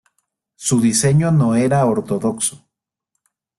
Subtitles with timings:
[0.55, 2.65] Su diseño no era ortodoxo.